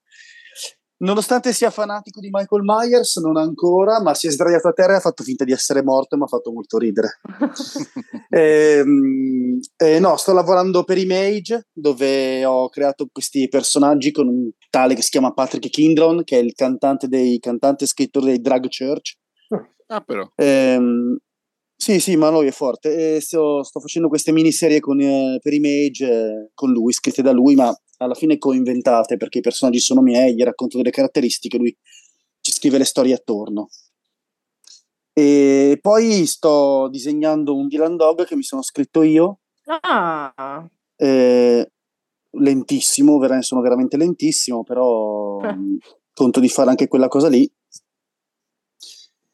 [1.01, 4.95] Nonostante sia fanatico di Michael Myers, non ancora, ma si è sdraiato a terra e
[4.97, 7.19] ha fatto finta di essere morto e mi ha fatto molto ridere.
[8.31, 14.93] Ehm, eh, no, sto lavorando per Image, dove ho creato questi personaggi con un tale
[14.93, 18.67] che si chiama Patrick Kindron, che è il cantante dei cantante e scrittore dei Drag
[18.67, 19.17] Church.
[19.87, 20.29] Ah, però.
[20.35, 21.17] Ehm,
[21.75, 23.15] sì, sì, ma lui è forte.
[23.15, 27.31] E sto, sto facendo queste miniserie con, eh, per Image eh, con lui, scritte da
[27.31, 31.75] lui, ma alla fine coinventate perché i personaggi sono miei, gli racconto delle caratteristiche, lui
[32.41, 33.69] ci scrive le storie attorno.
[35.13, 39.39] E poi sto disegnando un Dylan Dog che mi sono scritto io,
[39.81, 41.71] Ah, eh,
[42.31, 45.77] lentissimo, sono veramente lentissimo, però Eh.
[46.13, 47.51] conto di fare anche quella cosa lì.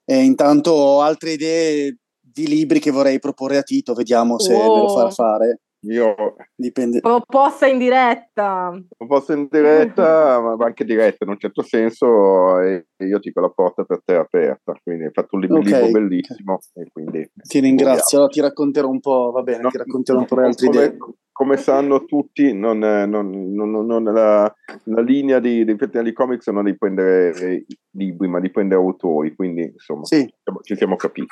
[0.08, 4.82] E intanto ho altre idee di libri che vorrei proporre a Tito, vediamo se me
[4.82, 5.62] lo farà fare.
[5.88, 6.15] Io
[6.56, 7.00] Dipende.
[7.00, 8.71] proposta in diretta.
[9.08, 13.84] posso in diretta, ma anche diretta in un certo senso, e io dico la porta
[13.84, 14.74] per te è aperta.
[14.82, 15.65] Quindi hai fatto un libro, Ok.
[15.65, 16.60] libro bellissimo.
[16.74, 18.17] E quindi Ti ringrazio.
[18.17, 20.84] Allora ti racconterò un po', va bene, No, ti racconterò un po' le altre come,
[20.86, 20.98] idee.
[21.32, 26.13] come sanno tutti, non, non- non- non- non è la, la linea di, dei Fettinelli
[26.13, 29.34] Comics non è di prendere eh, libri, ma di prendere autori.
[29.36, 30.27] Quindi, insomma, Sì,
[30.62, 31.27] ci siamo capiti.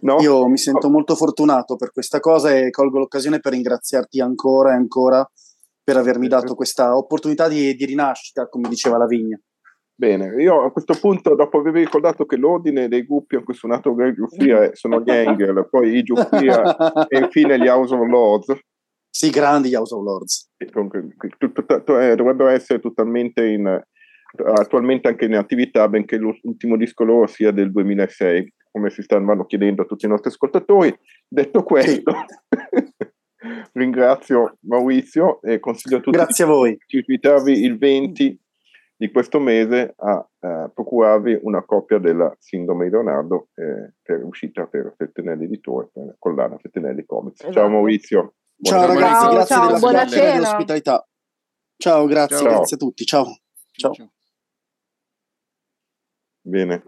[0.00, 0.16] No?
[0.20, 4.76] io mi sento molto fortunato per questa cosa e colgo l'occasione per ringraziarti ancora e
[4.76, 5.28] ancora
[5.82, 9.40] per avermi dato questa opportunità di, di rinascita, come diceva Lavigna.
[9.94, 13.56] Bene, io a questo punto, dopo aver ricordato che l'ordine dei gruppi in cui è
[13.56, 18.54] suonato Greg Giuffria sono gli Engel, poi i Giuffria e infine gli House of Lords,
[19.10, 20.50] sì, grandi House of Lords.
[22.00, 23.82] eh, dovrebbero essere totalmente in,
[24.44, 29.82] attualmente anche in attività, benché l'ultimo disco loro sia del 2006, come si stanno chiedendo
[29.82, 30.96] a tutti i nostri ascoltatori.
[31.26, 32.12] Detto questo,
[33.72, 36.76] ringrazio Maurizio e consiglio a tutti Grazie a voi.
[36.86, 38.40] di invitarvi il 20
[38.96, 44.66] di questo mese a eh, procurarvi una copia della Sindrome di Leonardo eh, per uscita
[44.66, 47.38] per Fettinelli Editore, per collana Fettinelli Comics.
[47.42, 47.68] Ciao Esatto.
[47.68, 48.34] Maurizio.
[48.60, 49.34] Ciao Buona ragazzi, giornata.
[49.34, 50.32] grazie ciao, della buona cena.
[50.32, 51.08] dell'ospitalità.
[51.76, 52.46] Ciao, grazie, Ciao.
[52.48, 53.04] grazie a tutti.
[53.04, 53.24] Ciao.
[53.70, 54.10] Ciao.
[56.48, 56.82] Bene.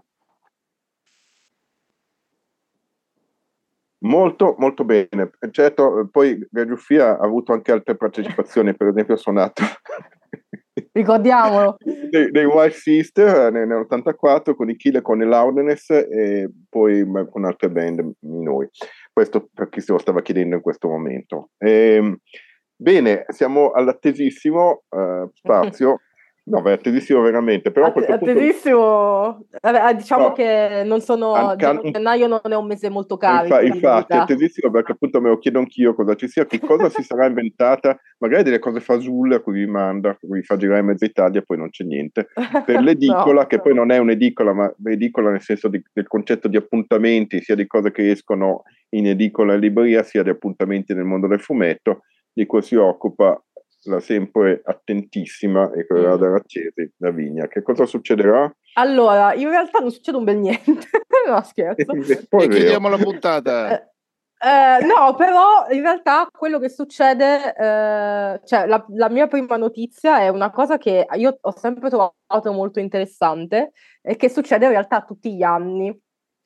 [4.02, 5.30] Molto, molto bene.
[5.50, 9.62] Certo, poi Gagliuffia ha avuto anche altre partecipazioni, per esempio ha suonato
[10.92, 11.76] Ricordiamolo.
[12.08, 17.44] dei, dei White Sister nel- nell'84 con i Kill e con Loudness e poi con
[17.44, 18.70] altre band minori.
[19.12, 21.50] Questo per chi se lo stava chiedendo in questo momento.
[21.58, 22.16] Ehm,
[22.74, 25.98] bene, siamo all'attesissimo eh, spazio.
[26.50, 28.32] No, beh, attesissimo veramente, però a questo punto...
[28.34, 29.46] Attesissimo.
[29.60, 30.32] Vabbè, diciamo No.
[30.32, 31.32] che non sono.
[31.34, 33.54] An- can- gennaio non è un mese molto carico.
[33.54, 36.88] Infa- in infatti, attesissimo perché appunto me lo chiedo anch'io cosa ci sia, che cosa
[36.88, 40.56] si sarà inventata, magari delle cose fasulle a cui vi manda, a cui vi fa
[40.56, 42.28] girare mezza Italia e poi non c'è niente.
[42.64, 43.62] Per l'edicola, No, che no.
[43.62, 47.66] poi non è un'edicola, ma edicola nel senso di- del concetto di appuntamenti, sia di
[47.66, 52.46] cose che escono in edicola e libreria, sia di appuntamenti nel mondo del fumetto, di
[52.46, 53.40] cui si occupa
[53.84, 56.20] la sempre attentissima e quella Mm.
[56.20, 57.46] della Accesi, la Vigna.
[57.48, 58.52] Che cosa succederà?
[58.74, 60.62] Allora, in realtà non succede un bel niente.
[61.28, 61.92] no, scherzo.
[61.92, 63.70] E chiudiamo la puntata.
[63.70, 63.88] Eh,
[64.42, 70.20] eh, no, però in realtà quello che succede, eh, cioè la, la mia prima notizia
[70.20, 75.02] è una cosa che io ho sempre trovato molto interessante e che succede in realtà
[75.02, 75.94] tutti gli anni,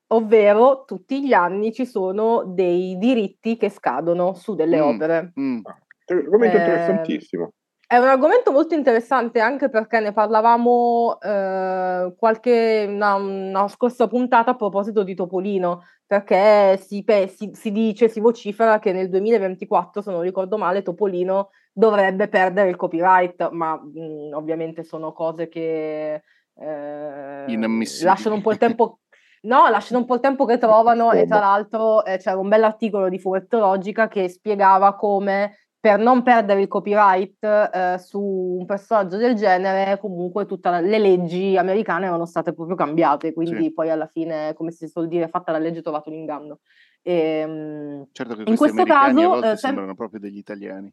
[0.08, 4.82] ovvero tutti gli anni ci sono dei diritti che scadono su delle Mm.
[4.82, 5.32] opere.
[5.38, 5.60] Mm.
[6.06, 7.50] Argomento Eh, interessantissimo.
[7.86, 14.52] È un argomento molto interessante anche perché ne parlavamo eh, qualche una, una scorsa puntata
[14.52, 20.00] a proposito di Topolino, perché si, pe- si- si dice, si vocifera che nel 2024,
[20.00, 26.22] se non ricordo male, Topolino dovrebbe perdere il copyright, ma mh, ovviamente sono cose che
[26.56, 28.06] eh, Inammissibili.
[28.08, 28.98] lasciano un po' il tempo.
[29.44, 33.10] No, lasciano un po' il tempo che trovano e tra l'altro eh, c'era un bell'articolo
[33.10, 39.34] di Fumettologica che spiegava come per non perdere il copyright eh, su un personaggio del
[39.34, 43.72] genere, comunque tutte le leggi americane erano state proprio cambiate, quindi sì.
[43.74, 46.60] poi alla fine, come si suol dire, fatta la legge trovato l'inganno.
[47.02, 50.90] E, ehm, certo che in questo caso a volte eh, sembrano proprio degli italiani.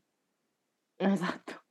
[0.98, 1.62] Esatto.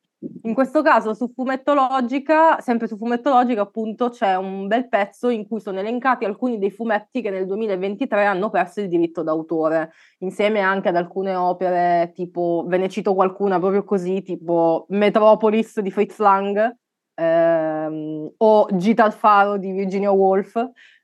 [0.43, 5.61] In questo caso su Fumettologica, sempre su Fumettologica appunto c'è un bel pezzo in cui
[5.61, 10.91] sono elencati alcuni dei fumetti che nel 2023 hanno perso il diritto d'autore, insieme anche
[10.91, 16.77] ad alcune opere tipo, ve ne cito qualcuna proprio così, tipo Metropolis di Fritz Lang
[17.15, 20.55] ehm, o Gita al faro di Virginia Woolf.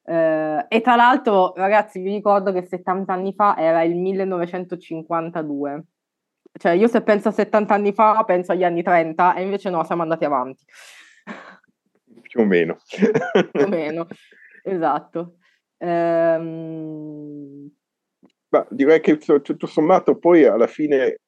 [0.04, 5.84] Eh, e tra l'altro, ragazzi, vi ricordo che 70 anni fa era il 1952
[6.58, 9.84] cioè, io se penso a 70 anni fa, penso agli anni 30 e invece no,
[9.84, 10.64] siamo andati avanti.
[12.22, 12.78] Più o meno.
[13.50, 14.06] Più o meno,
[14.62, 15.36] esatto.
[15.78, 17.70] Ehm...
[18.48, 21.18] Ma direi che tutto sommato poi alla fine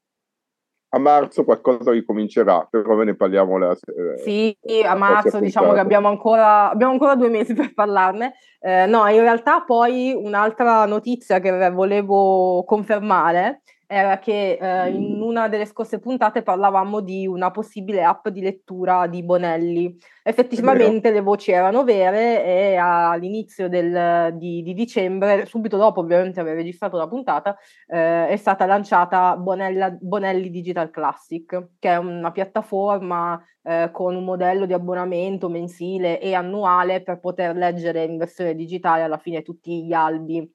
[0.91, 4.57] a marzo qualcosa ricomincerà, però ve ne parliamo la, eh, Sì,
[4.87, 8.35] a marzo diciamo che abbiamo ancora, abbiamo ancora, due mesi per parlarne.
[8.61, 15.49] Eh, no, in realtà poi un'altra notizia che volevo confermare era che eh, in una
[15.49, 19.97] delle scorse puntate parlavamo di una possibile app di lettura di Bonelli.
[20.23, 26.57] Effettivamente le voci erano vere e all'inizio del, di, di, dicembre, subito dopo ovviamente aver
[26.57, 33.43] registrato la puntata, eh, è stata lanciata Bonella, Bonelli Digital Classic, che è una piattaforma
[33.63, 39.01] eh, con un modello di abbonamento mensile e annuale per poter leggere in versione digitale
[39.01, 40.47] alla fine tutti gli albi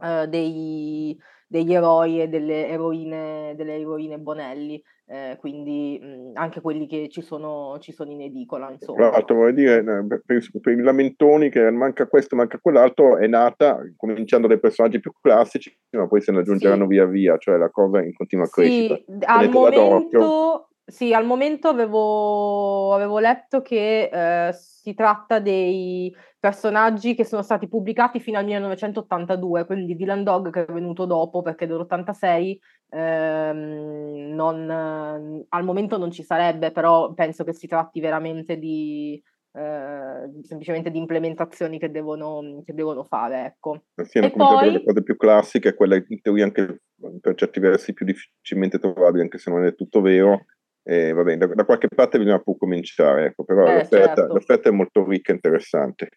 [0.00, 1.18] eh, dei
[1.48, 7.22] degli eroi e delle eroine, delle eroine Bonelli, eh, quindi mh, anche quelli che ci
[7.22, 8.70] sono, ci sono in edicola.
[8.70, 8.98] Insomma.
[8.98, 10.22] Tra l'altro vorrei dire, per,
[10.60, 15.74] per, i lamentoni che manca questo, manca quell'altro, è nata cominciando dai personaggi più classici,
[15.92, 16.90] ma poi se ne aggiungeranno sì.
[16.90, 18.96] via via, cioè la cosa in continua crescita.
[18.96, 27.14] Sì, al momento, sì, al momento avevo, avevo letto che eh, si tratta dei personaggi
[27.14, 31.66] che sono stati pubblicati fino al 1982, quindi Dylan Dog che è venuto dopo perché
[31.66, 32.58] dell'86
[32.90, 39.20] ehm, non, al momento non ci sarebbe, però penso che si tratti veramente di,
[39.52, 43.44] eh, semplicemente di implementazioni che devono, che devono fare.
[43.46, 43.84] Ecco.
[44.02, 44.70] Sì, e poi...
[44.70, 46.82] le cose più classiche, quelle in teoria anche
[47.20, 50.44] per certi versi più difficilmente trovabili, anche se non è tutto vero.
[50.84, 54.32] E, vabbè, da, da, qualche parte bisogna pur cominciare, ecco, però eh, l'offerta, certo.
[54.32, 56.08] l'offerta è molto ricca e interessante.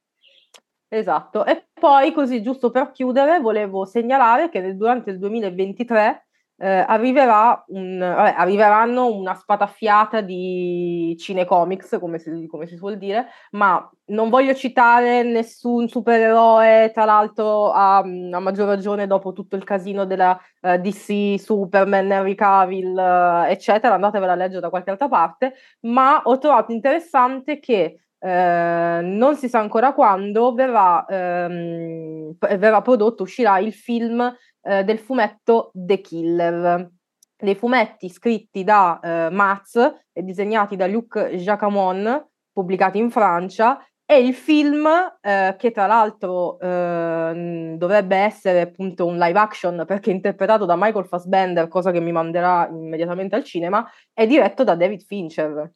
[0.93, 6.25] Esatto, e poi così giusto per chiudere volevo segnalare che durante il 2023
[6.57, 13.27] eh, arriverà un, vabbè, arriveranno una spatafiata di cinecomics, come si, come si suol dire,
[13.51, 19.63] ma non voglio citare nessun supereroe, tra l'altro a, a maggior ragione dopo tutto il
[19.63, 24.89] casino della uh, eh, DC, Superman, Henry Cavill, uh, eccetera, andatevela a leggere da qualche
[24.91, 32.35] altra parte, ma ho trovato interessante che eh, non si sa ancora quando verrà, ehm,
[32.37, 34.21] verrà prodotto, uscirà il film
[34.61, 36.89] eh, del fumetto The Killer.
[37.35, 39.75] Dei fumetti scritti da eh, Maz
[40.13, 44.87] e disegnati da Luc Jacamon, pubblicati in Francia, e il film,
[45.21, 51.07] eh, che tra l'altro eh, dovrebbe essere appunto un live action perché interpretato da Michael
[51.07, 55.71] Fassbender, cosa che mi manderà immediatamente al cinema, è diretto da David Fincher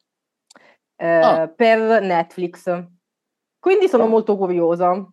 [0.96, 1.48] eh, ah.
[1.48, 2.86] per Netflix.
[3.58, 4.08] Quindi sono ah.
[4.08, 5.08] molto curiosa.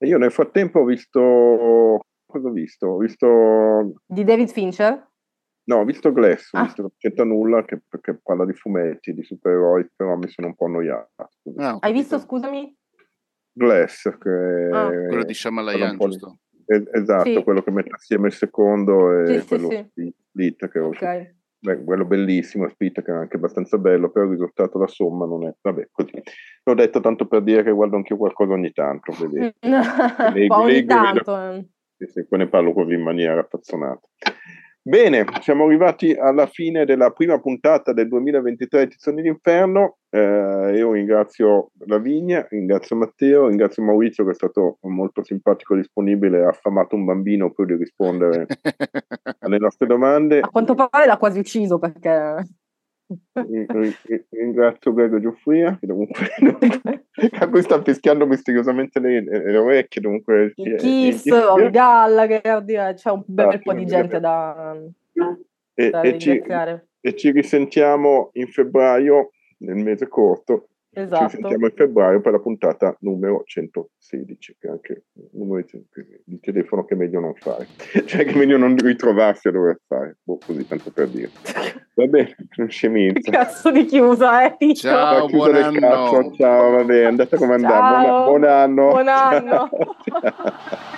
[0.00, 2.00] Io nel frattempo ho visto...
[2.26, 2.86] Cosa ho visto?
[2.86, 4.00] Ho visto...
[4.06, 5.06] Di David Fincher?
[5.64, 6.62] No, ho visto Glass, ho ah.
[6.62, 10.54] visto non c'entra nulla che, perché parla di fumetti, di supereroi, però mi sono un
[10.54, 11.28] po' annoiato.
[11.56, 12.74] Ah, Hai visto, scusami?
[13.52, 14.88] Glass, che ah.
[14.88, 16.38] quello di Shyamalan, giusto?
[16.64, 17.42] esatto, sì.
[17.42, 20.14] quello che mette assieme il secondo e sì, quello sì, sì.
[20.28, 21.37] Split, che okay.
[21.60, 25.54] Beh, quello bellissimo, è anche abbastanza bello, però il risultato, la somma non è...
[25.60, 26.22] Vabbè, così.
[26.62, 29.56] L'ho detto tanto per dire che guardo anche io qualcosa ogni tanto, vedete.
[30.32, 31.34] leggo, ogni leggo, tanto.
[31.34, 31.66] Vedo...
[31.96, 34.06] Sì, sì, poi ne parlo così in maniera affazzonata.
[34.88, 39.98] Bene, siamo arrivati alla fine della prima puntata del 2023 Edizioni d'Inferno.
[40.08, 46.42] Eh, io ringrazio Lavinia, ringrazio Matteo, ringrazio Maurizio che è stato molto simpatico e disponibile,
[46.42, 48.46] ha affamato un bambino pur di rispondere
[49.40, 50.40] alle nostre domande.
[50.40, 52.46] A quanto pare l'ha quasi ucciso perché
[54.30, 56.26] Ringrazio Grego Giuffria, che comunque
[57.40, 60.00] a cui sta fischiando misteriosamente le, le orecchie.
[60.00, 62.40] Dunque, il Kiss, il Gallagher,
[62.94, 64.76] c'è un bel esatto, po' di gente da,
[65.74, 66.42] e, da e, ci,
[67.00, 70.68] e ci risentiamo in febbraio, nel mese corto,
[70.98, 71.28] Esatto.
[71.28, 75.64] Ci sentiamo in febbraio per la puntata numero 116, che è anche un numero
[76.24, 77.68] di telefono che è meglio non fare.
[78.04, 80.16] cioè che è meglio non ritrovarsi a dover fare.
[80.20, 81.30] Boh, così tanto per dire.
[81.94, 83.30] Va bene, non scemenza.
[83.30, 84.80] Cazzo di chiusa, eh, Tito.
[84.80, 85.78] Ciao, buon anno.
[85.78, 88.08] Cazzo, ciao, va bene, andate come andate.
[88.08, 88.88] Buon, buon anno.
[88.88, 89.68] Buon anno.